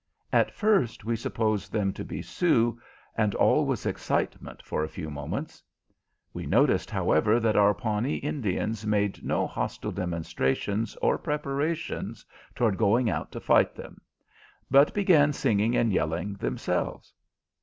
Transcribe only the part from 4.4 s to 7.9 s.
for a few moments. We noticed, however, that our